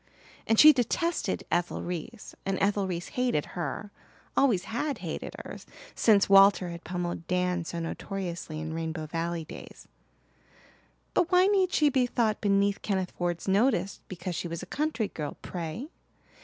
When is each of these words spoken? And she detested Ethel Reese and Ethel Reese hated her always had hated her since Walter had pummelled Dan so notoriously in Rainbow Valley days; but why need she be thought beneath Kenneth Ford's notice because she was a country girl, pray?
And 0.47 0.59
she 0.59 0.73
detested 0.73 1.43
Ethel 1.51 1.83
Reese 1.83 2.33
and 2.43 2.57
Ethel 2.59 2.87
Reese 2.87 3.09
hated 3.09 3.45
her 3.53 3.91
always 4.35 4.63
had 4.63 4.97
hated 5.05 5.35
her 5.45 5.57
since 5.93 6.27
Walter 6.27 6.69
had 6.69 6.83
pummelled 6.83 7.27
Dan 7.27 7.65
so 7.65 7.77
notoriously 7.79 8.59
in 8.59 8.73
Rainbow 8.73 9.05
Valley 9.05 9.45
days; 9.45 9.87
but 11.13 11.31
why 11.31 11.45
need 11.45 11.71
she 11.71 11.89
be 11.89 12.07
thought 12.07 12.41
beneath 12.41 12.81
Kenneth 12.81 13.11
Ford's 13.11 13.47
notice 13.47 14.01
because 14.07 14.33
she 14.33 14.47
was 14.47 14.63
a 14.63 14.65
country 14.65 15.07
girl, 15.09 15.37
pray? 15.43 15.91